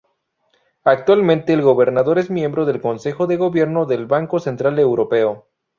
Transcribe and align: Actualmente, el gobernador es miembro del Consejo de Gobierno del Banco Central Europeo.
Actualmente, 0.83 1.53
el 1.53 1.61
gobernador 1.61 2.17
es 2.17 2.31
miembro 2.31 2.65
del 2.65 2.81
Consejo 2.81 3.27
de 3.27 3.37
Gobierno 3.37 3.85
del 3.85 4.07
Banco 4.07 4.39
Central 4.39 4.79
Europeo. 4.79 5.45